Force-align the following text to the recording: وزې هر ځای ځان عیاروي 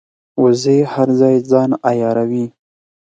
وزې 0.41 0.77
هر 0.93 1.07
ځای 1.19 1.35
ځان 1.51 1.69
عیاروي 1.89 2.45